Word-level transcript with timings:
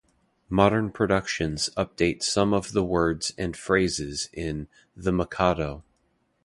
Modern 0.49 0.89
productions 0.91 1.69
update 1.77 2.23
some 2.23 2.55
of 2.55 2.71
the 2.71 2.83
words 2.83 3.35
and 3.37 3.55
phrases 3.55 4.29
in 4.33 4.67
"The 4.95 5.11
Mikado". 5.13 5.83